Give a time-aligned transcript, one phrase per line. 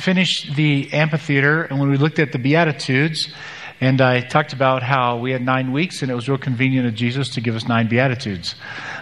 [0.00, 3.32] finished the amphitheater, and when we looked at the Beatitudes,
[3.80, 6.94] and I talked about how we had nine weeks, and it was real convenient of
[6.94, 8.54] Jesus to give us nine Beatitudes.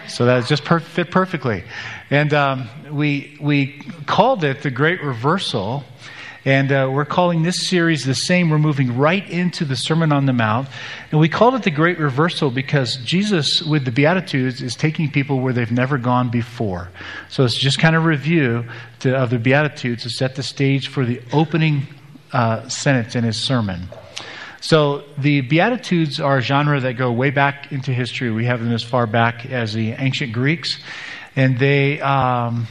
[0.07, 1.63] So that just per- fit perfectly.
[2.09, 5.83] And um, we, we called it the Great Reversal.
[6.49, 8.49] And uh, we're calling this series the same.
[8.49, 10.67] We're moving right into the Sermon on the Mount.
[11.11, 15.41] And we called it the Great Reversal because Jesus, with the Beatitudes, is taking people
[15.41, 16.89] where they've never gone before.
[17.29, 18.65] So it's just kind of review
[19.01, 21.85] to, of the Beatitudes to set the stage for the opening
[22.33, 23.81] uh, sentence in his sermon.
[24.59, 28.31] So the Beatitudes are a genre that go way back into history.
[28.31, 30.79] We have them as far back as the ancient Greeks,
[31.35, 32.65] and they um,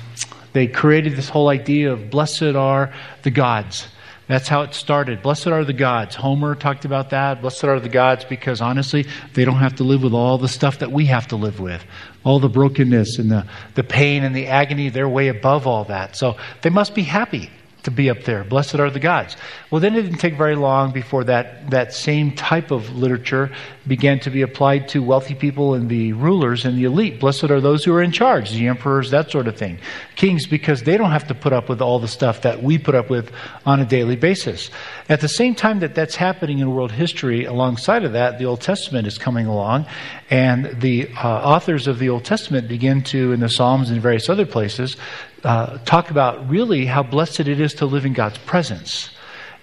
[0.53, 3.89] they created this whole idea of blessed are the gods.
[4.29, 5.23] That's how it started.
[5.23, 6.15] Blessed are the gods.
[6.15, 7.41] Homer talked about that.
[7.41, 10.81] Blessed are the gods because honestly, they don't have to live with all the stuff
[10.81, 11.83] that we have to live with.
[12.25, 16.15] All the brokenness and the, the pain and the agony, they're way above all that.
[16.15, 17.51] So they must be happy
[17.85, 18.45] to be up there.
[18.45, 19.37] Blessed are the gods.
[19.71, 23.51] Well, then it didn't take very long before that, that same type of literature
[23.87, 27.21] began to be applied to wealthy people and the rulers and the elite.
[27.21, 29.79] Blessed are those who are in charge, the emperors, that sort of thing.
[30.17, 32.95] Kings, because they don't have to put up with all the stuff that we put
[32.95, 33.33] up with
[33.65, 34.71] on a daily basis.
[35.09, 38.61] At the same time that that's happening in world history, alongside of that, the Old
[38.61, 39.87] Testament is coming along,
[40.31, 44.29] and the uh, authors of the Old Testament begin to, in the Psalms and various
[44.29, 44.97] other places,
[45.45, 49.11] uh, talk about really how blessed it is to live in God's presence.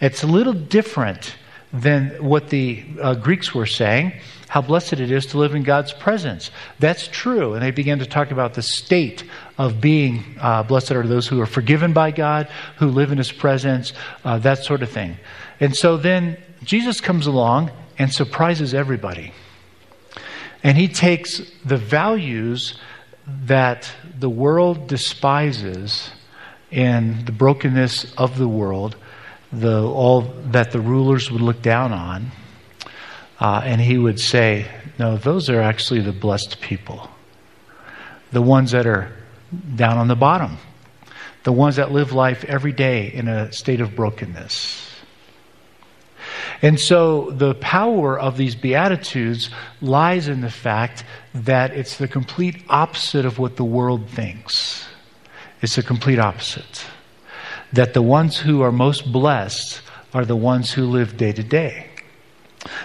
[0.02, 1.36] It's a little different
[1.74, 4.14] than what the uh, Greeks were saying,
[4.48, 6.52] how blessed it is to live in God's presence.
[6.80, 7.54] That's true.
[7.54, 9.24] And they began to talk about the state
[9.58, 13.32] of being uh, blessed are those who are forgiven by God, who live in His
[13.32, 15.18] presence, uh, that sort of thing.
[15.60, 19.34] And so then Jesus comes along and surprises everybody.
[20.64, 22.80] And He takes the values
[23.28, 26.10] that the world despises
[26.72, 28.96] in the brokenness of the world,
[29.52, 32.32] the, all that the rulers would look down on.
[33.40, 34.66] Uh, and he would say,
[34.98, 37.10] No, those are actually the blessed people.
[38.32, 39.12] The ones that are
[39.76, 40.58] down on the bottom.
[41.44, 44.85] The ones that live life every day in a state of brokenness.
[46.62, 49.50] And so the power of these Beatitudes
[49.82, 54.88] lies in the fact that it's the complete opposite of what the world thinks.
[55.62, 56.86] It's the complete opposite.
[57.74, 59.82] That the ones who are most blessed
[60.14, 61.90] are the ones who live day to day.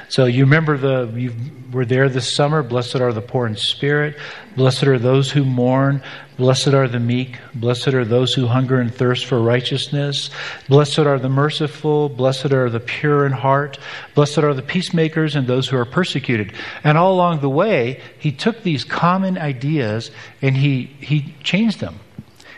[0.08, 1.34] So you remember the you
[1.72, 2.62] were there this summer.
[2.62, 4.16] Blessed are the poor in spirit.
[4.56, 6.02] Blessed are those who mourn.
[6.36, 7.38] Blessed are the meek.
[7.54, 10.30] Blessed are those who hunger and thirst for righteousness.
[10.68, 12.08] Blessed are the merciful.
[12.08, 13.78] Blessed are the pure in heart.
[14.14, 16.52] Blessed are the peacemakers and those who are persecuted.
[16.82, 20.10] And all along the way, he took these common ideas
[20.42, 22.00] and he he changed them.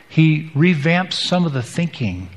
[0.09, 2.29] He revamped some of the thinking.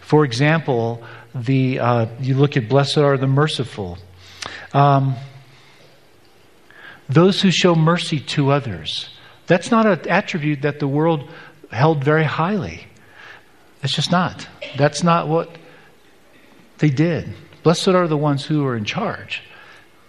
[0.00, 1.02] For example,
[1.34, 3.98] the uh, you look at blessed are the merciful.
[4.72, 5.16] Um,
[7.08, 9.08] those who show mercy to others.
[9.46, 11.28] That's not an attribute that the world
[11.70, 12.86] held very highly.
[13.82, 14.46] It's just not.
[14.76, 15.50] That's not what
[16.78, 17.34] they did.
[17.62, 19.42] Blessed are the ones who are in charge.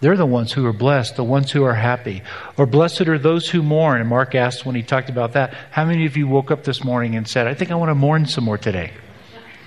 [0.00, 2.22] They're the ones who are blessed, the ones who are happy.
[2.58, 4.00] Or blessed are those who mourn.
[4.00, 6.84] And Mark asked when he talked about that, how many of you woke up this
[6.84, 8.92] morning and said, I think I want to mourn some more today?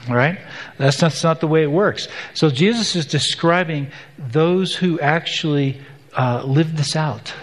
[0.09, 0.39] Right?
[0.77, 2.07] That's not, that's not the way it works.
[2.33, 5.81] So Jesus is describing those who actually
[6.17, 7.33] uh, live this out.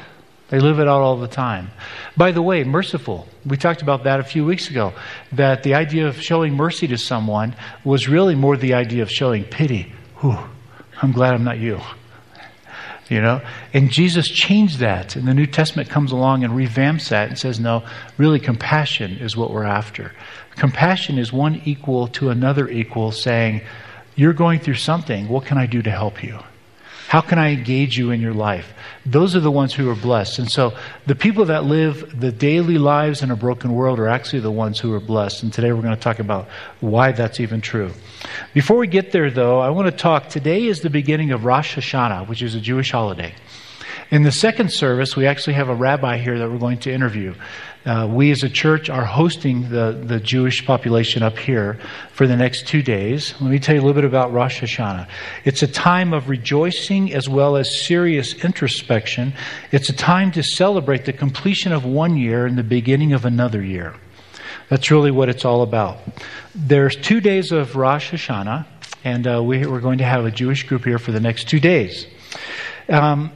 [0.48, 1.70] They live it out all the time.
[2.16, 3.26] By the way, merciful.
[3.46, 4.92] We talked about that a few weeks ago.
[5.32, 9.44] That the idea of showing mercy to someone was really more the idea of showing
[9.44, 9.92] pity.
[10.20, 10.38] Whew,
[11.02, 11.80] I'm glad I'm not you.
[13.14, 13.40] You know?
[13.72, 15.14] And Jesus changed that.
[15.14, 17.86] And the New Testament comes along and revamps that and says, no,
[18.18, 20.12] really, compassion is what we're after.
[20.56, 23.60] Compassion is one equal to another equal saying,
[24.16, 25.28] You're going through something.
[25.28, 26.40] What can I do to help you?
[27.14, 28.74] How can I engage you in your life?
[29.06, 30.40] Those are the ones who are blessed.
[30.40, 30.76] And so
[31.06, 34.80] the people that live the daily lives in a broken world are actually the ones
[34.80, 35.44] who are blessed.
[35.44, 36.48] And today we're going to talk about
[36.80, 37.92] why that's even true.
[38.52, 40.28] Before we get there, though, I want to talk.
[40.28, 43.32] Today is the beginning of Rosh Hashanah, which is a Jewish holiday.
[44.14, 47.34] In the second service, we actually have a rabbi here that we're going to interview.
[47.84, 51.80] Uh, we as a church are hosting the, the Jewish population up here
[52.12, 53.34] for the next two days.
[53.40, 55.08] Let me tell you a little bit about Rosh Hashanah.
[55.44, 59.34] It's a time of rejoicing as well as serious introspection.
[59.72, 63.64] It's a time to celebrate the completion of one year and the beginning of another
[63.64, 63.96] year.
[64.68, 65.98] That's really what it's all about.
[66.54, 68.64] There's two days of Rosh Hashanah,
[69.02, 71.58] and uh, we, are going to have a Jewish group here for the next two
[71.58, 72.06] days.
[72.88, 73.32] Um,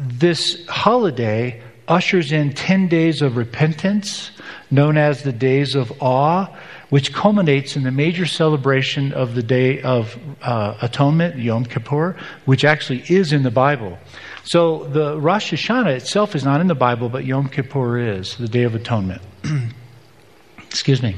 [0.00, 4.30] this holiday ushers in 10 days of repentance,
[4.70, 6.46] known as the days of awe,
[6.88, 12.64] which culminates in the major celebration of the Day of uh, Atonement, Yom Kippur, which
[12.64, 13.98] actually is in the Bible.
[14.44, 18.48] So the Rosh Hashanah itself is not in the Bible, but Yom Kippur is, the
[18.48, 19.22] Day of Atonement.
[20.58, 21.16] Excuse me.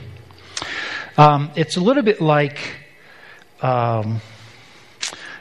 [1.16, 2.74] Um, it's a little bit like
[3.60, 4.20] um,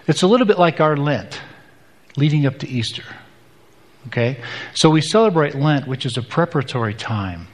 [0.07, 1.41] it's a little bit like our Lent
[2.17, 3.03] leading up to Easter.
[4.07, 4.42] Okay?
[4.74, 7.48] So we celebrate Lent, which is a preparatory time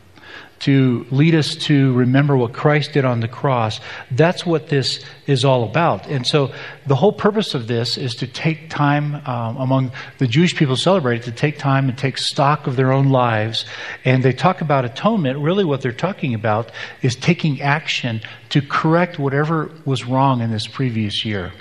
[0.60, 3.80] to lead us to remember what Christ did on the cross.
[4.12, 6.08] That's what this is all about.
[6.08, 6.52] And so
[6.88, 11.24] the whole purpose of this is to take time um, among the Jewish people celebrate
[11.24, 13.66] to take time and take stock of their own lives.
[14.04, 15.40] And they talk about atonement.
[15.40, 16.72] Really, what they're talking about
[17.02, 21.52] is taking action to correct whatever was wrong in this previous year.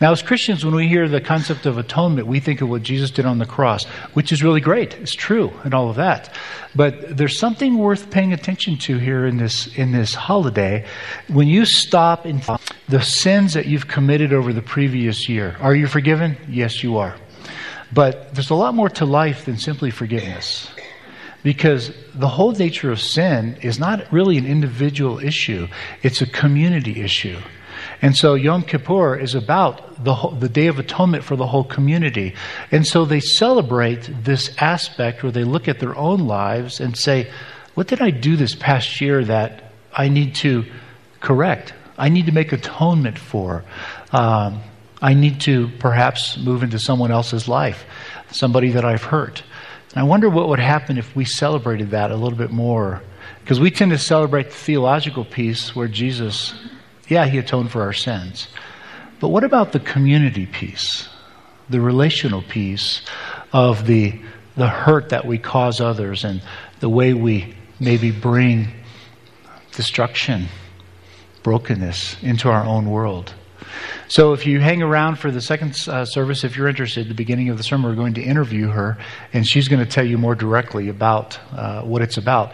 [0.00, 3.10] Now, as Christians, when we hear the concept of atonement, we think of what Jesus
[3.10, 3.84] did on the cross,
[4.14, 4.94] which is really great.
[4.94, 6.32] It's true and all of that.
[6.74, 10.86] But there's something worth paying attention to here in this in this holiday.
[11.28, 12.42] When you stop and
[12.88, 16.36] the sins that you've committed over the previous year, are you forgiven?
[16.48, 17.16] Yes, you are.
[17.92, 20.68] But there's a lot more to life than simply forgiveness.
[21.42, 25.68] Because the whole nature of sin is not really an individual issue,
[26.02, 27.38] it's a community issue.
[28.02, 31.64] And so Yom Kippur is about the, whole, the Day of Atonement for the whole
[31.64, 32.34] community.
[32.70, 37.30] And so they celebrate this aspect where they look at their own lives and say,
[37.74, 40.64] What did I do this past year that I need to
[41.20, 41.72] correct?
[41.98, 43.64] I need to make atonement for.
[44.12, 44.60] Um,
[45.00, 47.84] I need to perhaps move into someone else's life,
[48.30, 49.42] somebody that I've hurt.
[49.94, 53.02] I wonder what would happen if we celebrated that a little bit more.
[53.40, 56.54] Because we tend to celebrate the theological piece where Jesus,
[57.08, 58.48] yeah, he atoned for our sins.
[59.20, 61.08] But what about the community piece,
[61.70, 63.02] the relational piece
[63.52, 64.20] of the,
[64.56, 66.42] the hurt that we cause others and
[66.80, 68.68] the way we maybe bring
[69.72, 70.46] destruction,
[71.42, 73.32] brokenness into our own world?
[74.08, 77.48] So if you hang around for the second uh, service, if you're interested, the beginning
[77.48, 78.98] of the sermon, we're going to interview her,
[79.32, 82.52] and she's going to tell you more directly about uh, what it's about.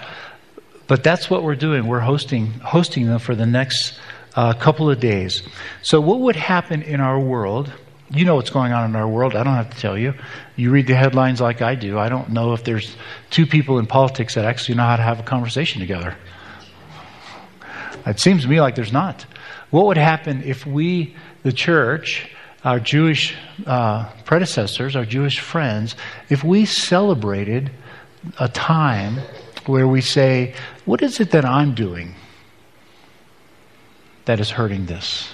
[0.87, 1.87] But that's what we're doing.
[1.87, 3.99] We're hosting hosting them for the next
[4.35, 5.43] uh, couple of days.
[5.83, 7.73] So what would happen in our world?
[8.11, 9.35] You know what's going on in our world.
[9.35, 10.15] I don't have to tell you.
[10.57, 11.99] You read the headlines like I do.
[11.99, 12.95] I don't know if there's
[13.31, 16.17] two people in politics that actually know how to have a conversation together.
[18.05, 19.25] It seems to me like there's not.
[19.71, 22.29] What would happen if we, the church,
[22.65, 23.35] our Jewish
[23.67, 25.97] uh, predecessors, our Jewish friends,
[26.29, 27.71] if we celebrated
[28.39, 29.21] a time
[29.67, 30.55] where we say,
[30.85, 32.15] What is it that I'm doing
[34.25, 35.33] that is hurting this?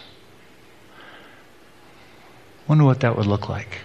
[2.67, 3.79] I wonder what that would look like.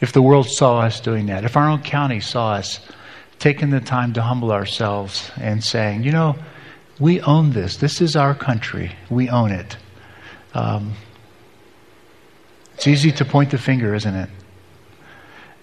[0.00, 2.80] If the world saw us doing that, if our own county saw us
[3.38, 6.36] taking the time to humble ourselves and saying, you know,
[6.98, 7.76] we own this.
[7.76, 8.92] This is our country.
[9.10, 9.76] We own it.
[10.54, 10.94] Um,
[12.74, 14.28] it's easy to point the finger, isn't it?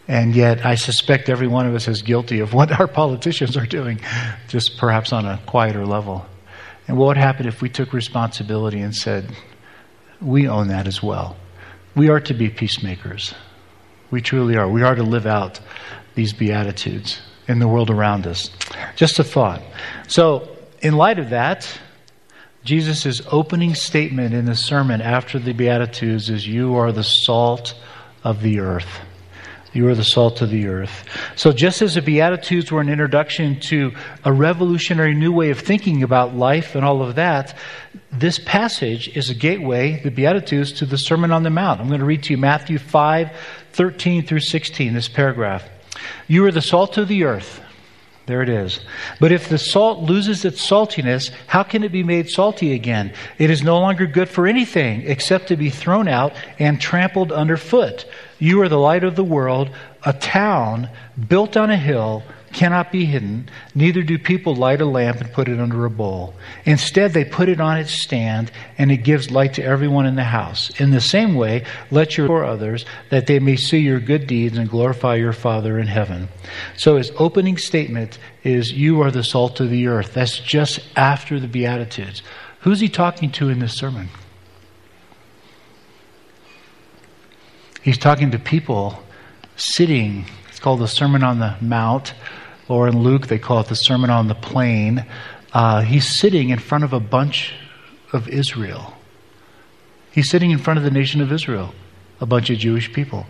[0.07, 3.65] And yet, I suspect every one of us is guilty of what our politicians are
[3.65, 3.99] doing,
[4.47, 6.25] just perhaps on a quieter level.
[6.87, 9.29] And what would happen if we took responsibility and said,
[10.19, 11.37] we own that as well?
[11.95, 13.35] We are to be peacemakers.
[14.09, 14.67] We truly are.
[14.67, 15.59] We are to live out
[16.15, 18.49] these Beatitudes in the world around us.
[18.95, 19.61] Just a thought.
[20.07, 21.69] So, in light of that,
[22.63, 27.73] Jesus' opening statement in the sermon after the Beatitudes is, You are the salt
[28.23, 28.99] of the earth.
[29.71, 31.05] You are the salt of the earth.
[31.35, 33.91] So, just as the Beatitudes were an introduction to
[34.25, 37.55] a revolutionary new way of thinking about life and all of that,
[38.11, 41.79] this passage is a gateway, the Beatitudes, to the Sermon on the Mount.
[41.79, 43.29] I'm going to read to you Matthew 5
[43.73, 45.63] 13 through 16, this paragraph.
[46.27, 47.61] You are the salt of the earth.
[48.29, 48.79] There it is.
[49.19, 53.11] But if the salt loses its saltiness, how can it be made salty again?
[53.39, 58.05] It is no longer good for anything except to be thrown out and trampled underfoot.
[58.37, 59.71] You are the light of the world.
[60.05, 60.89] A town
[61.27, 62.21] built on a hill
[62.53, 66.33] cannot be hidden, neither do people light a lamp and put it under a bowl.
[66.65, 70.23] Instead, they put it on its stand, and it gives light to everyone in the
[70.23, 70.69] house.
[70.79, 74.69] In the same way, let your others, that they may see your good deeds and
[74.69, 76.29] glorify your Father in heaven.
[76.77, 80.13] So his opening statement is, You are the salt of the earth.
[80.13, 82.21] That's just after the Beatitudes.
[82.61, 84.09] Who's he talking to in this sermon?
[87.81, 89.01] He's talking to people
[89.55, 90.25] sitting
[90.59, 92.13] it's called the Sermon on the Mount,
[92.69, 95.05] or in Luke, they call it the Sermon on the Plain.
[95.51, 97.53] Uh, he's sitting in front of a bunch
[98.13, 98.93] of Israel.
[100.11, 101.73] He's sitting in front of the nation of Israel,
[102.21, 103.25] a bunch of Jewish people.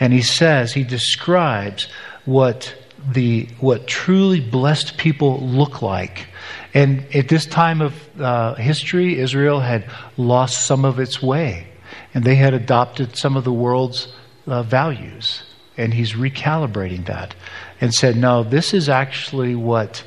[0.00, 1.88] And he says, he describes
[2.24, 2.74] what
[3.12, 6.26] the what truly blessed people look like.
[6.74, 11.66] And at this time of uh, history, Israel had lost some of its way,
[12.14, 14.12] and they had adopted some of the world's
[14.46, 15.42] uh, values.
[15.76, 17.36] And he's recalibrating that
[17.80, 20.04] and said, no, this is actually what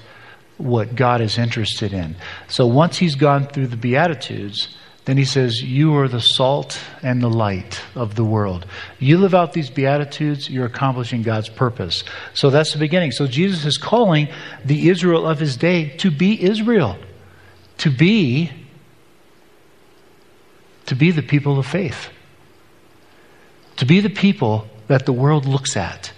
[0.62, 2.16] what God is interested in.
[2.48, 4.76] So once he's gone through the Beatitudes,
[5.06, 8.66] then he says, You are the salt and the light of the world.
[9.00, 12.04] You live out these Beatitudes, you're accomplishing God's purpose.
[12.34, 13.12] So that's the beginning.
[13.12, 14.30] So Jesus is calling
[14.64, 16.98] the Israel of his day to be Israel,
[17.80, 18.52] to be.
[20.88, 22.10] To be the people of faith,
[23.78, 26.12] to be the people that the world looks at.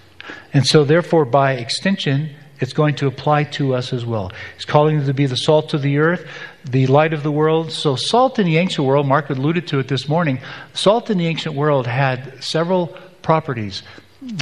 [0.54, 4.32] And so, therefore, by extension, it's going to apply to us as well.
[4.56, 6.26] He's calling us to be the salt of the earth,
[6.64, 7.72] the light of the world.
[7.72, 10.40] So, salt in the ancient world, Mark alluded to it this morning,
[10.74, 12.88] salt in the ancient world had several
[13.22, 13.84] properties.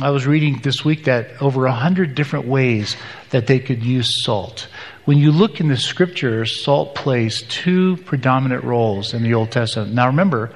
[0.02, 2.96] I was reading this week that over a hundred different ways
[3.32, 4.68] that they could use salt.
[5.06, 9.94] When you look in the scriptures, salt plays two predominant roles in the Old Testament.
[9.94, 10.52] Now remember,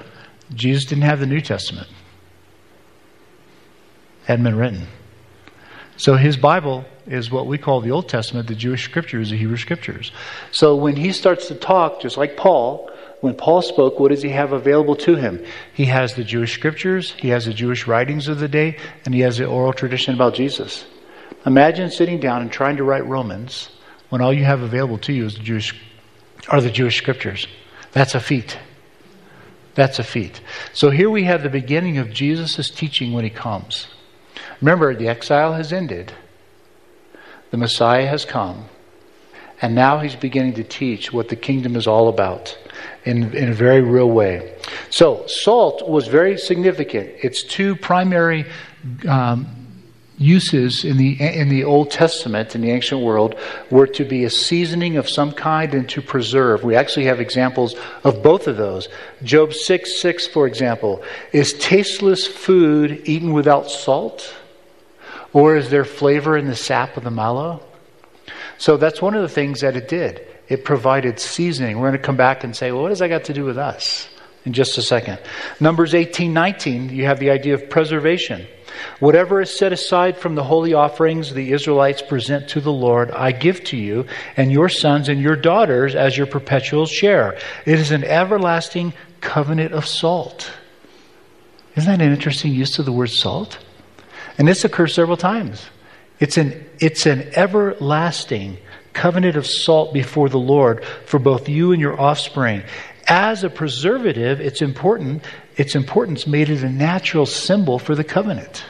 [0.54, 1.88] Jesus didn't have the New Testament.
[4.22, 4.86] It hadn't been written.
[5.96, 9.56] So his Bible is what we call the Old Testament, the Jewish scriptures, the Hebrew
[9.56, 10.12] scriptures.
[10.50, 14.28] So when he starts to talk, just like Paul, when Paul spoke, what does he
[14.30, 15.44] have available to him?
[15.72, 19.20] He has the Jewish scriptures, he has the Jewish writings of the day, and he
[19.20, 20.84] has the oral tradition about Jesus.
[21.46, 23.70] Imagine sitting down and trying to write Romans
[24.10, 25.74] when all you have available to you is the Jewish
[26.48, 27.46] are the Jewish scriptures.
[27.92, 28.58] That's a feat.
[29.74, 30.40] That's a feat.
[30.72, 33.88] So here we have the beginning of Jesus' teaching when he comes.
[34.60, 36.12] Remember, the exile has ended.
[37.50, 38.66] The Messiah has come.
[39.62, 42.56] And now he's beginning to teach what the kingdom is all about
[43.04, 44.54] in, in a very real way.
[44.90, 47.10] So, salt was very significant.
[47.22, 48.44] Its two primary
[49.08, 49.46] um,
[50.18, 53.34] uses in the, in the Old Testament, in the ancient world,
[53.70, 56.64] were to be a seasoning of some kind and to preserve.
[56.64, 58.88] We actually have examples of both of those.
[59.22, 64.34] Job 6 6, for example, is tasteless food eaten without salt?
[65.36, 67.62] Or is there flavor in the sap of the mallow?
[68.56, 70.26] So that's one of the things that it did.
[70.48, 71.78] It provided seasoning.
[71.78, 73.58] We're going to come back and say, well, what does that got to do with
[73.58, 74.08] us?
[74.46, 75.18] In just a second.
[75.60, 78.46] Numbers 18, 19, you have the idea of preservation.
[78.98, 83.32] Whatever is set aside from the holy offerings the Israelites present to the Lord, I
[83.32, 84.06] give to you
[84.38, 87.36] and your sons and your daughters as your perpetual share.
[87.66, 90.50] It is an everlasting covenant of salt.
[91.74, 93.58] Isn't that an interesting use of the word salt?
[94.38, 95.66] And this occurs several times.
[96.20, 98.58] It's an, it's an everlasting
[98.92, 102.62] covenant of salt before the Lord for both you and your offspring.
[103.06, 105.22] As a preservative, it's important,
[105.56, 108.64] its importance made it a natural symbol for the covenant.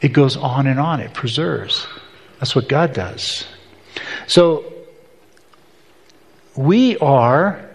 [0.00, 1.86] It goes on and on, it preserves.
[2.38, 3.46] That's what God does.
[4.26, 4.72] So,
[6.56, 7.68] we are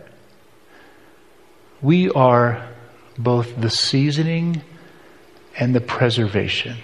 [1.82, 2.68] we are
[3.18, 4.62] both the seasoning
[5.58, 6.78] and the preservation.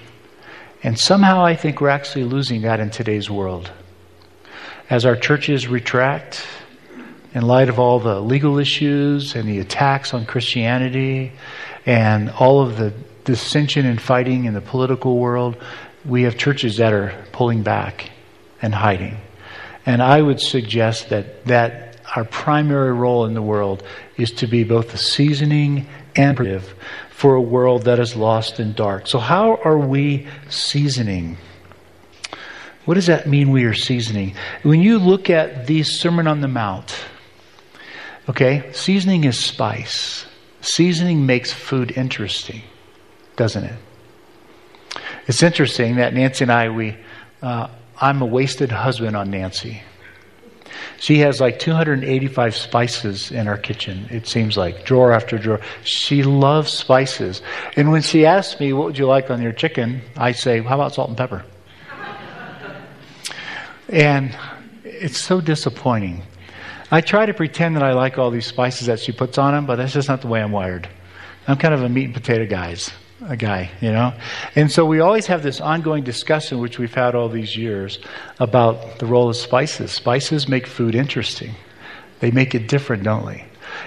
[0.81, 3.71] And somehow I think we're actually losing that in today's world.
[4.89, 6.45] As our churches retract,
[7.33, 11.31] in light of all the legal issues and the attacks on Christianity
[11.85, 15.57] and all of the dissension and fighting in the political world,
[16.05, 18.11] we have churches that are pulling back
[18.61, 19.17] and hiding.
[19.85, 23.83] And I would suggest that, that our primary role in the world
[24.17, 26.37] is to be both the seasoning and
[27.23, 29.07] for a world that is lost and dark.
[29.07, 31.37] So, how are we seasoning?
[32.83, 34.35] What does that mean we are seasoning?
[34.63, 36.93] When you look at the Sermon on the Mount,
[38.27, 40.25] okay, seasoning is spice.
[40.59, 42.61] Seasoning makes food interesting,
[43.37, 43.79] doesn't it?
[45.25, 46.97] It's interesting that Nancy and I, we,
[47.41, 47.69] uh,
[48.01, 49.81] I'm a wasted husband on Nancy.
[50.97, 55.59] She has like 285 spices in our kitchen, it seems like, drawer after drawer.
[55.83, 57.41] She loves spices.
[57.75, 60.01] And when she asks me, What would you like on your chicken?
[60.17, 61.43] I say, How about salt and pepper?
[63.89, 64.35] and
[64.83, 66.23] it's so disappointing.
[66.89, 69.65] I try to pretend that I like all these spices that she puts on them,
[69.65, 70.87] but that's just not the way I'm wired.
[71.47, 72.91] I'm kind of a meat and potato guys
[73.27, 74.13] a guy, you know?
[74.55, 77.99] And so we always have this ongoing discussion, which we've had all these years,
[78.39, 79.91] about the role of spices.
[79.91, 81.55] Spices make food interesting,
[82.19, 83.45] they make it different, don't they?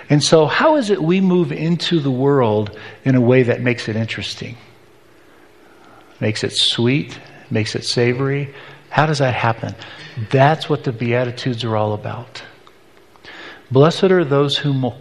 [0.08, 3.88] And so, how is it we move into the world in a way that makes
[3.88, 4.56] it interesting?
[6.20, 7.18] Makes it sweet,
[7.50, 8.52] makes it savory.
[8.90, 9.74] How does that happen?
[10.30, 12.42] That's what the Beatitudes are all about.
[13.70, 14.92] Blessed are those who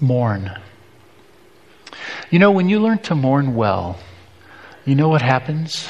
[0.00, 0.56] mourn
[2.30, 3.98] you know, when you learn to mourn well,
[4.84, 5.88] you know what happens?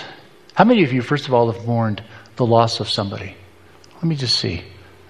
[0.55, 2.03] How many of you, first of all, have mourned
[2.37, 3.37] the loss of somebody?
[3.95, 4.65] Let me just see.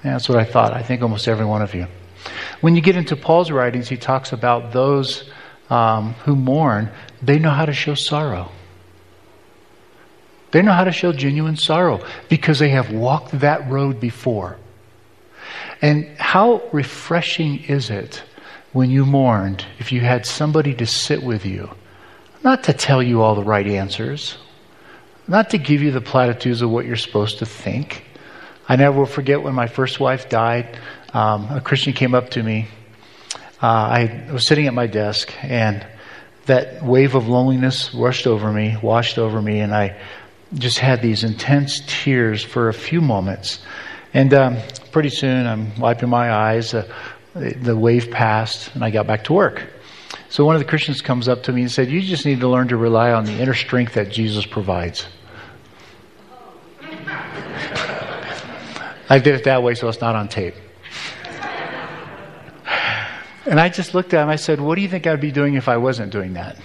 [0.05, 0.73] Yeah, that's what I thought.
[0.73, 1.87] I think almost every one of you.
[2.61, 5.31] When you get into Paul's writings, he talks about those
[5.71, 6.91] um, who mourn,
[7.23, 8.51] they know how to show sorrow.
[10.51, 14.59] They know how to show genuine sorrow because they have walked that road before.
[15.81, 18.23] And how refreshing is it
[18.73, 21.71] when you mourned if you had somebody to sit with you,
[22.43, 24.37] not to tell you all the right answers,
[25.27, 28.05] not to give you the platitudes of what you're supposed to think.
[28.69, 30.79] I never will forget when my first wife died.
[31.13, 32.69] Um, a Christian came up to me.
[33.63, 35.87] Uh, I was sitting at my desk, and
[36.47, 40.01] that wave of loneliness rushed over me, washed over me, and I
[40.55, 43.61] just had these intense tears for a few moments.
[44.15, 44.57] And um,
[44.93, 46.75] pretty soon, I'm wiping my eyes.
[46.75, 46.91] Uh,
[47.35, 49.63] the wave passed, and I got back to work.
[50.29, 52.49] So one of the Christians comes up to me and said, You just need to
[52.49, 55.07] learn to rely on the inner strength that Jesus provides.
[59.09, 60.55] I did it that way so it's not on tape.
[63.47, 64.29] And I just looked at him.
[64.29, 66.57] I said, What do you think I'd be doing if I wasn't doing that?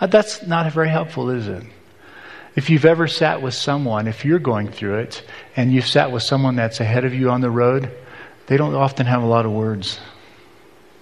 [0.00, 1.64] Uh, that's not very helpful, is it?
[2.56, 5.22] If you've ever sat with someone, if you're going through it,
[5.56, 7.90] and you've sat with someone that's ahead of you on the road,
[8.52, 9.98] they don't often have a lot of words,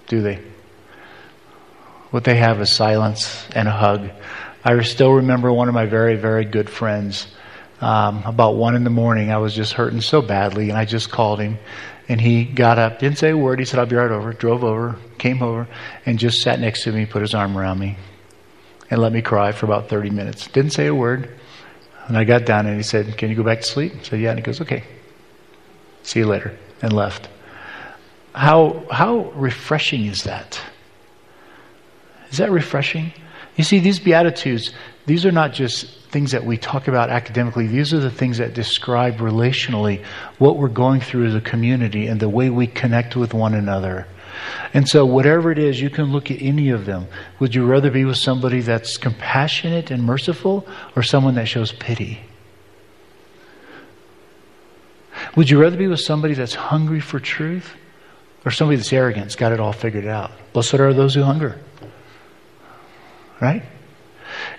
[0.07, 0.39] do they?
[2.09, 4.09] What they have is silence and a hug.
[4.63, 7.27] I still remember one of my very, very good friends.
[7.81, 11.11] Um, about one in the morning, I was just hurting so badly, and I just
[11.11, 11.57] called him.
[12.07, 13.59] And he got up, didn't say a word.
[13.59, 14.31] He said, I'll be right over.
[14.31, 15.67] Drove over, came over,
[16.05, 17.97] and just sat next to me, put his arm around me,
[18.89, 20.47] and let me cry for about 30 minutes.
[20.47, 21.37] Didn't say a word.
[22.07, 23.91] And I got down and he said, Can you go back to sleep?
[23.99, 24.29] I said, Yeah.
[24.29, 24.85] And he goes, Okay.
[26.03, 26.57] See you later.
[26.81, 27.27] And left.
[28.33, 30.59] How, how refreshing is that?
[32.29, 33.11] Is that refreshing?
[33.57, 34.71] You see, these Beatitudes,
[35.05, 37.67] these are not just things that we talk about academically.
[37.67, 40.03] These are the things that describe relationally
[40.37, 44.07] what we're going through as a community and the way we connect with one another.
[44.73, 47.07] And so, whatever it is, you can look at any of them.
[47.39, 50.65] Would you rather be with somebody that's compassionate and merciful
[50.95, 52.21] or someone that shows pity?
[55.35, 57.75] Would you rather be with somebody that's hungry for truth
[58.45, 60.31] or somebody that's arrogant has got it all figured out?
[60.53, 61.59] Blessed are those who hunger.
[63.39, 63.63] Right?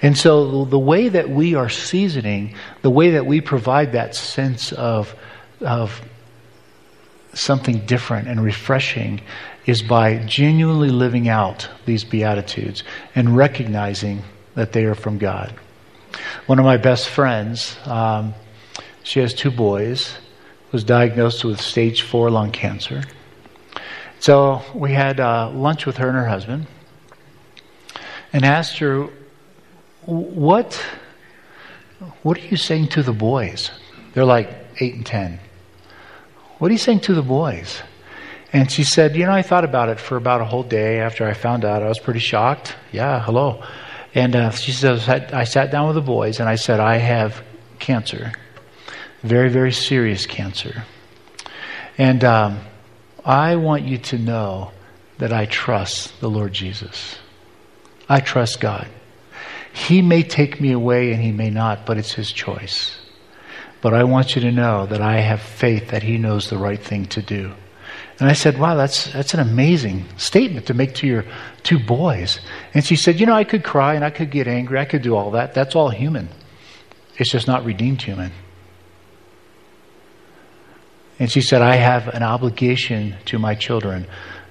[0.03, 4.73] And so, the way that we are seasoning, the way that we provide that sense
[4.73, 5.15] of,
[5.61, 6.03] of
[7.33, 9.21] something different and refreshing
[9.67, 12.83] is by genuinely living out these Beatitudes
[13.15, 14.23] and recognizing
[14.55, 15.55] that they are from God.
[16.47, 18.35] One of my best friends, um,
[19.03, 20.15] she has two boys,
[20.73, 23.03] was diagnosed with stage four lung cancer.
[24.23, 26.69] So we had uh, lunch with her and her husband
[28.33, 29.09] and asked her,
[30.07, 30.81] what,
[32.23, 33.73] what are you saying to the boys?
[34.15, 35.41] They're like eight and ten.
[36.59, 37.83] What are you saying to the boys?
[38.53, 41.27] And she said, You know, I thought about it for about a whole day after
[41.27, 41.83] I found out.
[41.83, 42.77] I was pretty shocked.
[42.93, 43.65] Yeah, hello.
[44.15, 47.43] And uh, she says, I sat down with the boys and I said, I have
[47.81, 48.31] cancer.
[49.25, 50.85] Very, very serious cancer.
[51.99, 52.61] And um,
[53.25, 54.73] I want you to know
[55.19, 57.19] that I trust the Lord Jesus.
[58.09, 58.89] I trust God.
[59.73, 62.99] He may take me away and he may not, but it's his choice.
[63.81, 66.81] But I want you to know that I have faith that he knows the right
[66.81, 67.53] thing to do.
[68.19, 71.25] And I said, Wow, that's, that's an amazing statement to make to your
[71.63, 72.41] two boys.
[72.75, 74.79] And she said, You know, I could cry and I could get angry.
[74.79, 75.55] I could do all that.
[75.55, 76.29] That's all human.
[77.17, 78.33] It's just not redeemed human.
[81.23, 84.09] And she said, I have an obligation to my children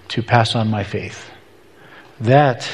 [0.07, 1.29] to pass on my faith.
[2.21, 2.65] That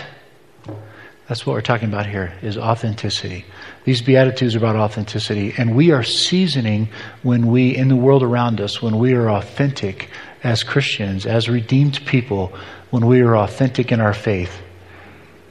[1.28, 3.44] that's what we're talking about here is authenticity.
[3.86, 6.90] These beatitudes are about authenticity and we are seasoning
[7.24, 10.12] when we in the world around us when we are authentic
[10.44, 12.56] as Christians, as redeemed people,
[12.92, 14.62] when we are authentic in our faith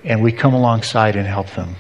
[0.05, 1.75] and we come alongside and help them.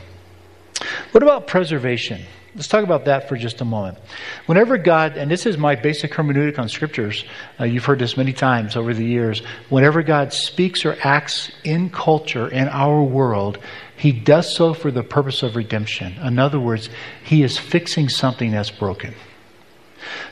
[1.16, 2.20] What about preservation?
[2.54, 3.96] Let's talk about that for just a moment.
[4.44, 7.24] Whenever God, and this is my basic hermeneutic on scriptures,
[7.58, 9.40] uh, you've heard this many times over the years.
[9.70, 13.58] Whenever God speaks or acts in culture, in our world,
[13.96, 16.12] he does so for the purpose of redemption.
[16.18, 16.90] In other words,
[17.24, 19.14] he is fixing something that's broken.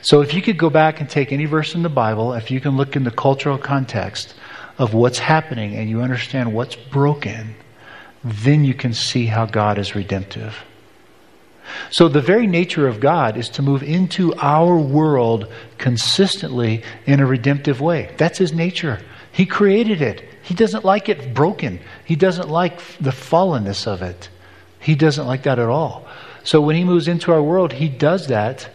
[0.03, 2.61] So if you could go back and take any verse in the Bible, if you
[2.61, 4.35] can look in the cultural context
[4.77, 7.55] of what's happening and you understand what's broken,
[8.23, 10.55] then you can see how God is redemptive.
[11.89, 17.25] So the very nature of God is to move into our world consistently in a
[17.25, 18.13] redemptive way.
[18.17, 19.01] That's his nature.
[19.31, 20.23] He created it.
[20.43, 21.79] He doesn't like it broken.
[22.05, 24.29] He doesn't like the fallenness of it.
[24.79, 26.07] He doesn't like that at all.
[26.43, 28.69] So when He moves into our world, He does that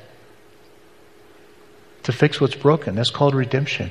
[2.02, 2.96] to fix what's broken.
[2.96, 3.90] That's called redemption.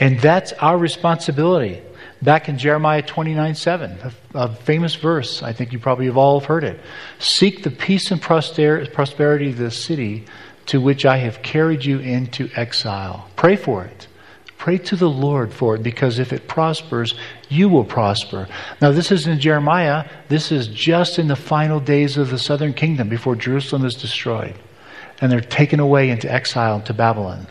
[0.00, 1.82] And that's our responsibility.
[2.22, 6.40] Back in Jeremiah 29 7, a, a, famous verse, I think you probably have all
[6.40, 6.80] heard it.
[7.18, 10.24] Seek the peace and prosperity of the city
[10.66, 13.28] to which I have carried you into exile.
[13.36, 14.08] Pray for it.
[14.58, 17.14] Pray to the Lord for it because if it prospers,
[17.48, 18.48] you will prosper.
[18.80, 20.08] Now, this is in Jeremiah.
[20.28, 24.54] This is just in the final days of the southern kingdom before Jerusalem is destroyed
[25.20, 27.46] and they're taken away into exile to Babylon.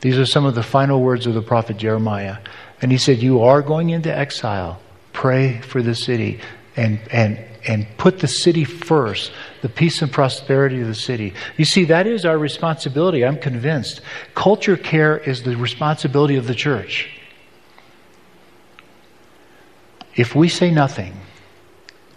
[0.00, 2.38] These are some of the final words of the prophet Jeremiah.
[2.80, 4.80] And he said, You are going into exile.
[5.12, 6.40] Pray for the city
[6.76, 11.34] and, and, and put the city first, the peace and prosperity of the city.
[11.56, 13.24] You see, that is our responsibility.
[13.24, 14.00] I'm convinced.
[14.34, 17.10] Culture care is the responsibility of the church.
[20.14, 21.14] If we say nothing,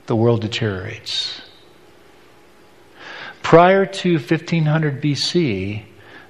[0.06, 1.42] the world deteriorates.
[3.42, 5.84] Prior to 1500 BC,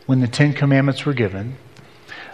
[0.06, 1.56] when the Ten Commandments were given,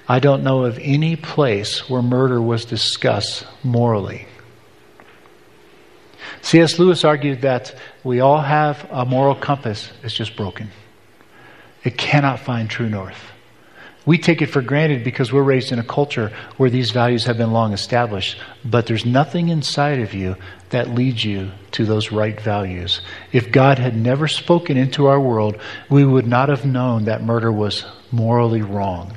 [0.08, 4.26] I don't know of any place where murder was discussed morally.
[6.42, 6.80] C.S.
[6.80, 10.72] Lewis argued that we all have a moral compass, it's just broken.
[11.84, 13.29] It cannot find true north.
[14.10, 17.38] We take it for granted because we're raised in a culture where these values have
[17.38, 20.36] been long established, but there's nothing inside of you
[20.72, 23.02] that leads you to those right values.
[23.32, 27.52] If God had never spoken into our world, we would not have known that murder
[27.52, 29.16] was morally wrong.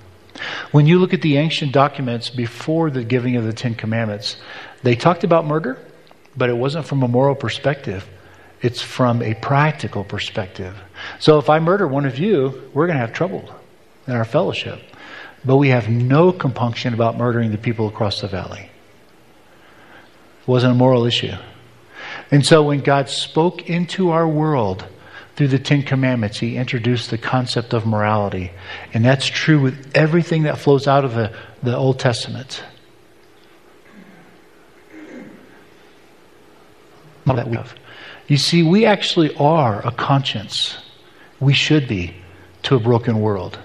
[0.72, 4.36] When you look at the ancient documents before the giving of the Ten Commandments,
[4.82, 5.78] they talked about murder,
[6.36, 8.06] but it wasn't from a moral perspective.
[8.60, 10.76] It's from a practical perspective.
[11.18, 13.48] So if I murder one of you, we're going to have trouble
[14.06, 14.80] in our fellowship.
[15.44, 18.70] But we have no compunction about murdering the people across the valley.
[20.42, 21.34] It wasn't a moral issue.
[22.30, 24.86] And so when God spoke into our world
[25.36, 28.52] through the Ten Commandments, He introduced the concept of morality.
[28.94, 32.62] And that's true with everything that flows out of the, the Old Testament.
[37.26, 37.74] That we have.
[38.26, 40.76] You see, we actually are a conscience.
[41.38, 42.14] We should be
[42.64, 43.58] to a broken world.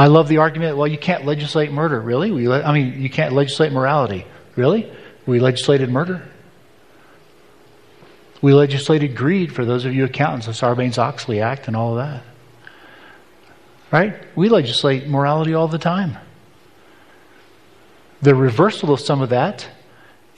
[0.00, 2.00] I love the argument, well, you can't legislate murder.
[2.00, 2.30] Really?
[2.30, 4.24] We, I mean, you can't legislate morality.
[4.56, 4.90] Really?
[5.26, 6.26] We legislated murder.
[8.40, 12.06] We legislated greed for those of you accountants, the Sarbanes Oxley Act and all of
[12.06, 12.22] that.
[13.90, 14.14] Right?
[14.34, 16.16] We legislate morality all the time.
[18.22, 19.68] The reversal of some of that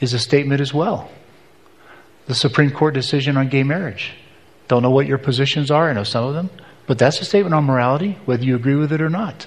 [0.01, 1.09] is a statement as well.
[2.27, 4.15] The Supreme Court decision on gay marriage.
[4.67, 6.51] Don't know what your positions are, I know some of them.
[6.93, 9.47] But that's a statement on morality, whether you agree with it or not.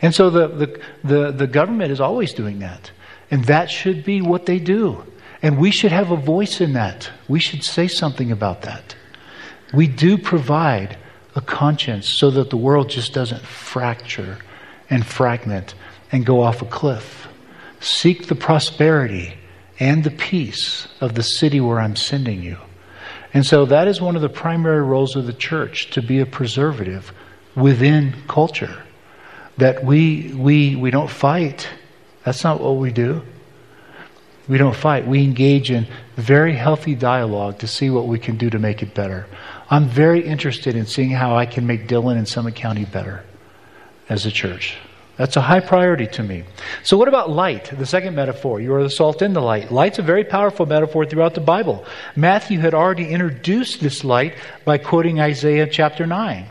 [0.00, 2.90] And so the, the, the, the government is always doing that.
[3.30, 5.04] And that should be what they do.
[5.42, 7.10] And we should have a voice in that.
[7.28, 8.96] We should say something about that.
[9.74, 10.96] We do provide
[11.34, 14.38] a conscience so that the world just doesn't fracture
[14.88, 15.74] and fragment
[16.10, 17.28] and go off a cliff.
[17.78, 19.34] Seek the prosperity
[19.78, 22.56] and the peace of the city where I'm sending you.
[23.36, 26.24] And so that is one of the primary roles of the church to be a
[26.24, 27.12] preservative
[27.54, 28.82] within culture.
[29.58, 31.68] That we, we, we don't fight.
[32.24, 33.20] That's not what we do.
[34.48, 35.06] We don't fight.
[35.06, 38.94] We engage in very healthy dialogue to see what we can do to make it
[38.94, 39.26] better.
[39.68, 43.22] I'm very interested in seeing how I can make Dillon and Summit County better
[44.08, 44.78] as a church.
[45.16, 46.44] That's a high priority to me.
[46.82, 47.70] So, what about light?
[47.76, 48.60] The second metaphor.
[48.60, 49.72] You are the salt in the light.
[49.72, 51.86] Light's a very powerful metaphor throughout the Bible.
[52.14, 56.46] Matthew had already introduced this light by quoting Isaiah chapter 9.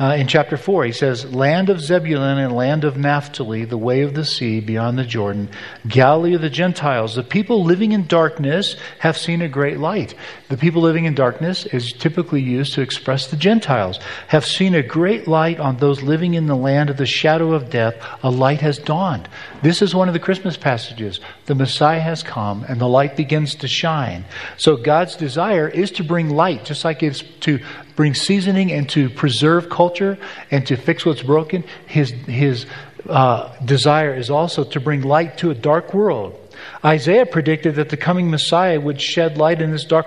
[0.00, 4.00] Uh, in chapter 4, he says, Land of Zebulun and land of Naphtali, the way
[4.00, 5.50] of the sea beyond the Jordan,
[5.86, 7.14] Galilee of the Gentiles.
[7.14, 10.14] The people living in darkness have seen a great light.
[10.48, 14.82] The people living in darkness is typically used to express the Gentiles, have seen a
[14.82, 17.94] great light on those living in the land of the shadow of death.
[18.22, 19.28] A light has dawned.
[19.62, 21.20] This is one of the Christmas passages.
[21.46, 24.24] The Messiah has come and the light begins to shine.
[24.56, 27.60] So God's desire is to bring light, just like it's to
[27.96, 30.18] bring seasoning and to preserve culture
[30.50, 31.64] and to fix what's broken.
[31.86, 32.66] His, his
[33.08, 36.38] uh, desire is also to bring light to a dark world.
[36.84, 40.06] Isaiah predicted that the coming Messiah would shed light in this dark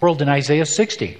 [0.00, 1.18] world in Isaiah 60.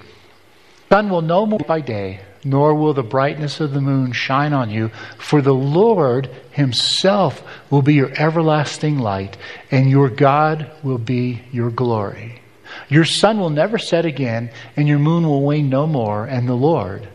[0.89, 4.69] Sun will no more by day, nor will the brightness of the moon shine on
[4.69, 9.37] you, for the Lord Himself will be your everlasting light,
[9.71, 12.42] and your God will be your glory.
[12.89, 16.55] Your sun will never set again, and your moon will wane no more, and the
[16.55, 17.09] Lord,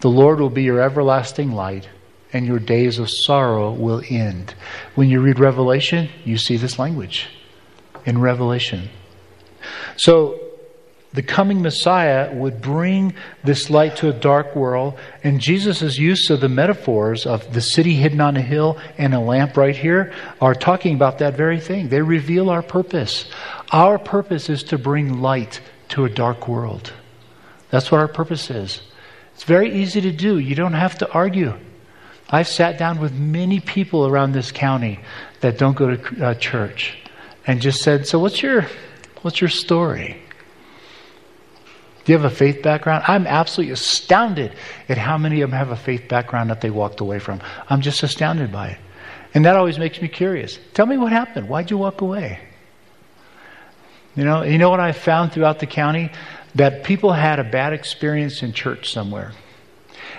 [0.00, 1.88] the Lord will be your everlasting light,
[2.32, 4.54] and your days of sorrow will end.
[4.94, 7.28] When you read Revelation, you see this language
[8.04, 8.88] in Revelation.
[9.96, 10.40] So,
[11.12, 14.94] the coming Messiah would bring this light to a dark world.
[15.22, 19.20] And Jesus' use of the metaphors of the city hidden on a hill and a
[19.20, 21.88] lamp right here are talking about that very thing.
[21.90, 23.26] They reveal our purpose.
[23.72, 26.92] Our purpose is to bring light to a dark world.
[27.70, 28.82] That's what our purpose is.
[29.34, 30.38] It's very easy to do.
[30.38, 31.54] You don't have to argue.
[32.28, 35.00] I've sat down with many people around this county
[35.40, 36.98] that don't go to uh, church
[37.46, 38.66] and just said, "So what's your
[39.22, 40.18] what's your story?"
[42.04, 43.04] Do you have a faith background?
[43.06, 44.52] I'm absolutely astounded
[44.88, 47.40] at how many of them have a faith background that they walked away from.
[47.68, 48.78] I'm just astounded by it.
[49.34, 50.58] And that always makes me curious.
[50.74, 51.48] Tell me what happened.
[51.48, 52.40] Why'd you walk away?
[54.14, 56.10] You know, you know what I found throughout the county?
[56.54, 59.32] That people had a bad experience in church somewhere.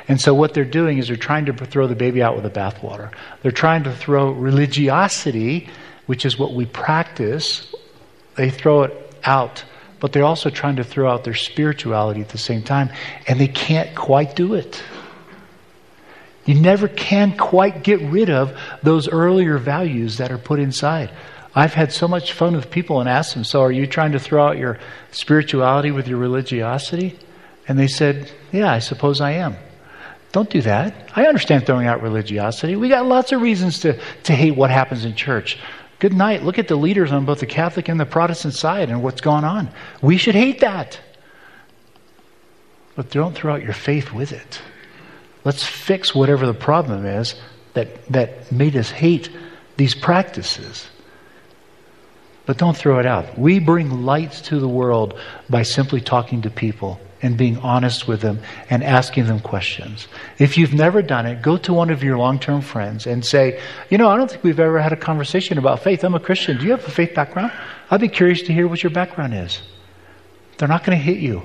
[0.07, 2.59] And so what they're doing is they're trying to throw the baby out with the
[2.59, 3.11] bathwater.
[3.41, 5.69] They're trying to throw religiosity,
[6.07, 7.73] which is what we practice,
[8.35, 9.63] they throw it out
[10.03, 12.89] but they're also trying to throw out their spirituality at the same time,
[13.25, 14.83] and they can't quite do it.
[16.43, 18.53] You never can quite get rid of
[18.83, 21.09] those earlier values that are put inside.
[21.55, 24.19] I've had so much fun with people and asked them, So, are you trying to
[24.19, 24.79] throw out your
[25.11, 27.17] spirituality with your religiosity?
[27.67, 29.55] And they said, Yeah, I suppose I am.
[30.31, 31.11] Don't do that.
[31.15, 32.75] I understand throwing out religiosity.
[32.75, 35.59] We got lots of reasons to, to hate what happens in church.
[35.99, 36.43] Good night.
[36.43, 39.43] Look at the leaders on both the Catholic and the Protestant side and what's going
[39.43, 39.69] on.
[40.01, 40.99] We should hate that.
[42.95, 44.59] But don't throw out your faith with it.
[45.45, 47.35] Let's fix whatever the problem is
[47.73, 49.29] that, that made us hate
[49.77, 50.89] these practices.
[52.45, 53.37] But don't throw it out.
[53.37, 55.17] We bring light to the world
[55.49, 60.09] by simply talking to people and being honest with them and asking them questions.
[60.39, 63.61] If you've never done it, go to one of your long term friends and say,
[63.89, 66.03] You know, I don't think we've ever had a conversation about faith.
[66.03, 66.57] I'm a Christian.
[66.57, 67.53] Do you have a faith background?
[67.89, 69.61] I'd be curious to hear what your background is.
[70.57, 71.43] They're not going to hit you,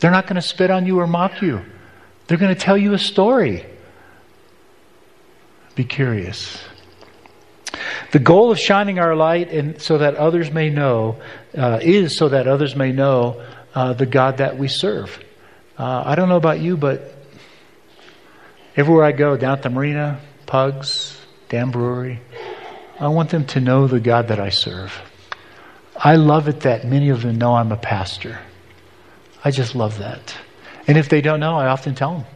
[0.00, 1.62] they're not going to spit on you or mock you.
[2.26, 3.66] They're going to tell you a story.
[5.74, 6.62] Be curious.
[8.12, 11.20] The goal of shining our light and so that others may know
[11.56, 13.42] uh, is so that others may know
[13.74, 15.18] uh, the God that we serve.
[15.78, 17.14] Uh, I don't know about you, but
[18.76, 22.20] everywhere I go, down at the marina, Pugs, Dam Brewery,
[23.00, 24.92] I want them to know the God that I serve.
[25.96, 28.38] I love it that many of them know I'm a pastor.
[29.42, 30.36] I just love that.
[30.86, 32.26] And if they don't know, I often tell them.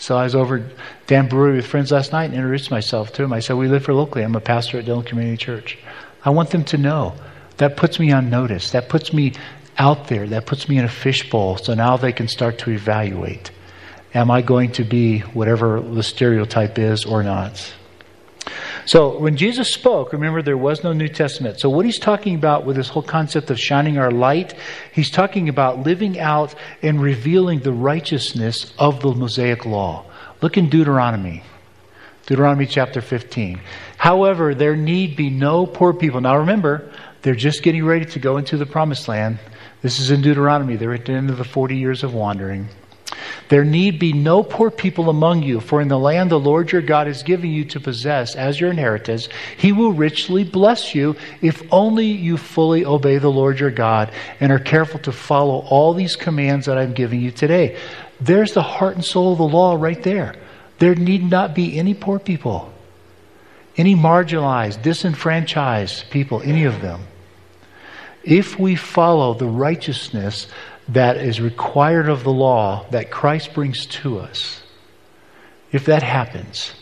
[0.00, 0.66] So I was over
[1.06, 3.34] Dam Brewery with friends last night and introduced myself to them.
[3.34, 4.24] I said, We live for locally.
[4.24, 5.76] I'm a pastor at Dillon Community Church.
[6.24, 7.14] I want them to know.
[7.58, 8.70] That puts me on notice.
[8.70, 9.34] That puts me
[9.76, 10.26] out there.
[10.26, 11.58] That puts me in a fishbowl.
[11.58, 13.50] So now they can start to evaluate.
[14.14, 17.72] Am I going to be whatever the stereotype is or not?
[18.86, 21.60] So when Jesus spoke, remember there was no New Testament.
[21.60, 24.54] So what he's talking about with this whole concept of shining our light,
[24.92, 30.04] he's talking about living out and revealing the righteousness of the Mosaic law.
[30.40, 31.42] Look in Deuteronomy.
[32.26, 33.60] Deuteronomy chapter 15.
[33.96, 36.20] However, there need be no poor people.
[36.20, 36.90] Now remember,
[37.22, 39.38] they're just getting ready to go into the promised land.
[39.82, 40.76] This is in Deuteronomy.
[40.76, 42.68] They're at the end of the 40 years of wandering.
[43.48, 46.82] There need be no poor people among you, for in the land the Lord your
[46.82, 51.62] God is giving you to possess as your inheritance, he will richly bless you if
[51.72, 56.16] only you fully obey the Lord your God and are careful to follow all these
[56.16, 57.76] commands that I'm giving you today.
[58.20, 60.34] There's the heart and soul of the law right there.
[60.78, 62.72] There need not be any poor people,
[63.76, 67.06] any marginalized, disenfranchised people, any of them
[68.22, 70.46] if we follow the righteousness
[70.92, 74.62] that is required of the law that Christ brings to us,
[75.72, 76.72] if that happens,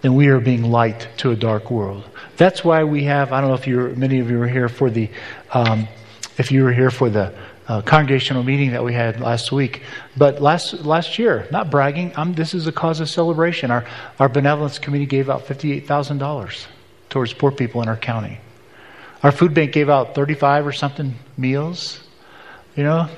[0.00, 2.04] then we are being light to a dark world.
[2.36, 4.90] That's why we have, I don't know if you many of you were here for
[4.90, 5.10] the,
[5.52, 5.88] um,
[6.38, 7.34] if you were here for the
[7.66, 9.82] uh, congregational meeting that we had last week.
[10.16, 13.70] But last last year, not bragging, I'm, this is a cause of celebration.
[13.70, 13.84] Our
[14.18, 16.66] our benevolence committee gave out fifty eight thousand dollars
[17.10, 18.40] towards poor people in our county.
[19.22, 22.00] Our food bank gave out 35 or something meals.
[22.76, 23.08] You know,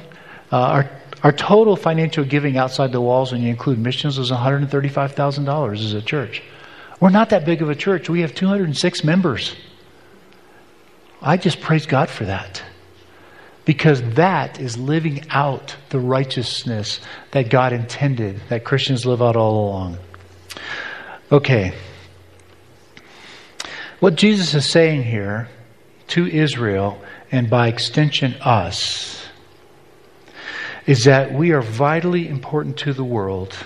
[0.53, 0.91] uh, our
[1.23, 6.01] our total financial giving outside the walls, when you include missions, was $135,000 as a
[6.01, 6.43] church.
[6.99, 8.09] We're not that big of a church.
[8.09, 9.55] We have 206 members.
[11.21, 12.63] I just praise God for that.
[13.67, 17.01] Because that is living out the righteousness
[17.33, 19.99] that God intended that Christians live out all along.
[21.31, 21.75] Okay.
[24.01, 25.49] What Jesus is saying here
[26.09, 26.99] to Israel
[27.31, 29.20] and by extension us
[30.87, 33.57] is that we are vitally important to the world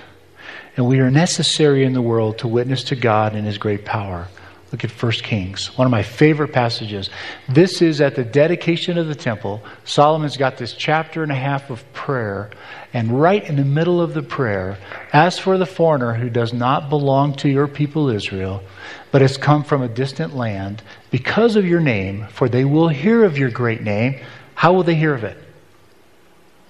[0.77, 4.29] and we are necessary in the world to witness to God and His great power.
[4.73, 7.09] Look at 1 Kings, one of my favorite passages.
[7.49, 9.63] This is at the dedication of the temple.
[9.85, 12.51] Solomon's got this chapter and a half of prayer,
[12.93, 14.77] and right in the middle of the prayer,
[15.13, 18.65] as for the foreigner who does not belong to your people Israel,
[19.13, 23.23] but has come from a distant land, because of your name, for they will hear
[23.23, 24.19] of your great name.
[24.57, 25.39] How will they hear of it?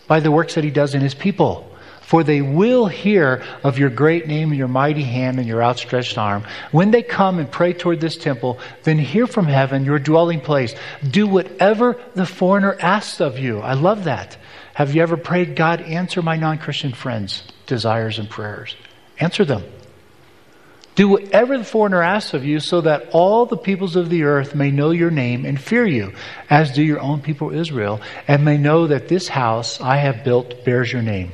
[0.07, 1.71] By the works that he does in his people.
[2.03, 6.19] For they will hear of your great name and your mighty hand and your outstretched
[6.19, 6.45] arm.
[6.71, 10.75] When they come and pray toward this temple, then hear from heaven your dwelling place.
[11.09, 13.61] Do whatever the foreigner asks of you.
[13.61, 14.37] I love that.
[14.75, 18.77] Have you ever prayed, God, answer my non Christian friends' desires and prayers?
[19.19, 19.65] Answer them.
[20.95, 24.55] Do whatever the foreigner asks of you, so that all the peoples of the earth
[24.55, 26.13] may know your name and fear you,
[26.49, 30.65] as do your own people Israel, and may know that this house I have built
[30.65, 31.33] bears your name.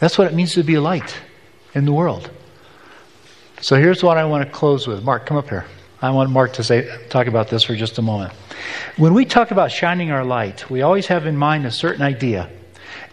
[0.00, 1.14] That's what it means to be a light
[1.74, 2.30] in the world.
[3.60, 5.04] So here's what I want to close with.
[5.04, 5.66] Mark, come up here.
[6.02, 8.32] I want Mark to say, talk about this for just a moment.
[8.96, 12.48] When we talk about shining our light, we always have in mind a certain idea.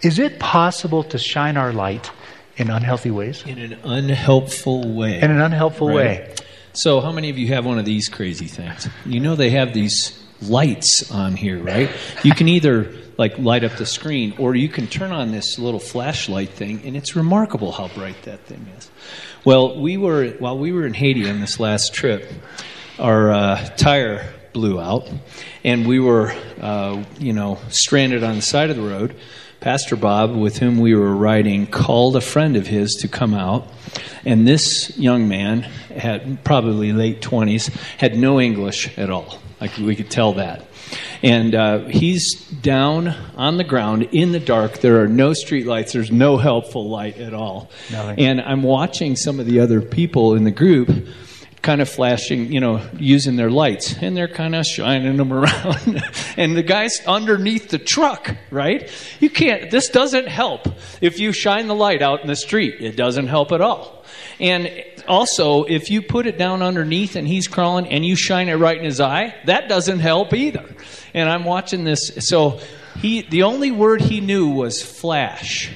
[0.02, 2.10] Is it possible to shine our light
[2.58, 3.43] in unhealthy ways?
[3.46, 5.22] In an unhelpful way.
[5.22, 5.96] In an unhelpful Right.
[5.96, 6.34] way.
[6.74, 8.88] So, how many of you have one of these crazy things?
[9.06, 11.89] You know they have these lights on here, right?
[12.24, 15.80] You can either like light up the screen or you can turn on this little
[15.80, 18.91] flashlight thing and it's remarkable how bright that thing is.
[19.43, 22.32] Well, we were while we were in Haiti on this last trip,
[23.00, 25.10] our uh, tire blew out
[25.63, 29.15] and we were uh, you know stranded on the side of the road.
[29.60, 33.67] Pastor Bob, with whom we were riding, called a friend of his to come out.
[34.26, 39.39] And this young man, had probably late 20s, had no English at all.
[39.60, 40.65] Like we could tell that.
[41.24, 44.80] And uh, he's down on the ground in the dark.
[44.80, 45.93] There are no street lights.
[45.93, 47.72] There's no helpful light at all.
[47.91, 48.20] Nothing.
[48.20, 50.89] And I'm watching some of the other people in the group
[51.68, 56.02] kind of flashing, you know, using their lights, and they're kind of shining them around.
[56.38, 58.90] and the guy's underneath the truck, right?
[59.20, 60.66] You can't, this doesn't help.
[61.02, 64.06] If you shine the light out in the street, it doesn't help at all.
[64.40, 64.72] And
[65.10, 68.78] also, if you put it down underneath and he's crawling and you shine it right
[68.78, 70.74] in his eye, that doesn't help either.
[71.14, 72.62] And I'm watching this, so
[73.02, 75.70] he, the only word he knew was flash.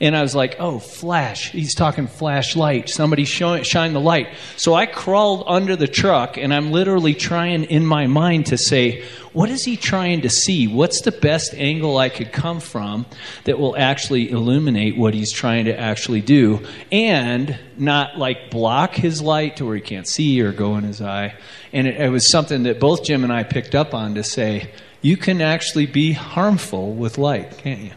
[0.00, 1.50] And I was like, oh, flash.
[1.50, 2.88] He's talking flashlight.
[2.88, 4.28] Somebody show, shine the light.
[4.56, 9.04] So I crawled under the truck and I'm literally trying in my mind to say,
[9.34, 10.66] what is he trying to see?
[10.66, 13.04] What's the best angle I could come from
[13.44, 19.20] that will actually illuminate what he's trying to actually do and not like block his
[19.20, 21.34] light to where he can't see or go in his eye?
[21.74, 24.70] And it, it was something that both Jim and I picked up on to say,
[25.02, 27.92] you can actually be harmful with light, can't you?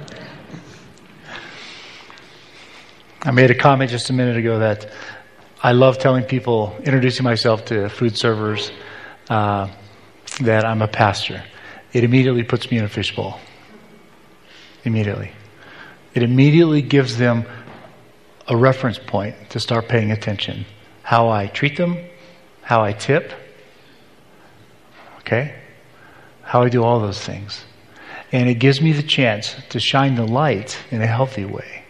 [3.26, 4.86] I made a comment just a minute ago that
[5.62, 8.70] I love telling people, introducing myself to food servers,
[9.30, 9.70] uh,
[10.42, 11.42] that I'm a pastor.
[11.94, 13.40] It immediately puts me in a fishbowl.
[14.84, 15.32] Immediately.
[16.12, 17.46] It immediately gives them
[18.46, 20.66] a reference point to start paying attention.
[21.02, 21.96] How I treat them,
[22.60, 23.32] how I tip,
[25.20, 25.54] okay?
[26.42, 27.64] How I do all those things.
[28.32, 31.83] And it gives me the chance to shine the light in a healthy way.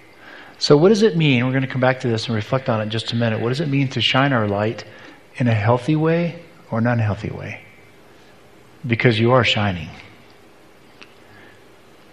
[0.58, 1.44] So, what does it mean?
[1.44, 3.40] We're going to come back to this and reflect on it in just a minute.
[3.40, 4.84] What does it mean to shine our light
[5.36, 7.60] in a healthy way or an unhealthy way?
[8.86, 9.88] Because you are shining.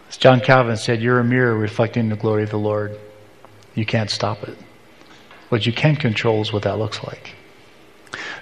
[0.09, 2.97] As John Calvin said, you're a mirror reflecting the glory of the Lord.
[3.75, 4.57] You can't stop it.
[5.49, 7.35] What you can control is what that looks like.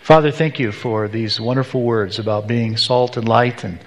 [0.01, 3.79] Father, thank you for these wonderful words about being salt and light and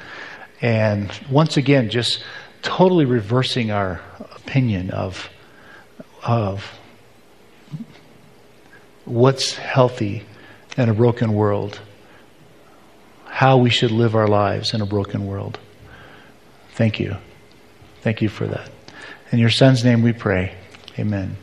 [0.61, 2.23] and once again just
[2.63, 4.01] totally reversing our
[4.37, 5.29] opinion of
[6.25, 6.79] of
[9.05, 10.25] what's healthy
[10.77, 11.81] in a broken world,
[13.27, 15.59] how we should live our lives in a broken world.
[16.75, 17.17] Thank you.
[18.03, 18.71] Thank you for that.
[19.31, 20.55] In your son's name we pray.
[20.99, 21.37] Amen.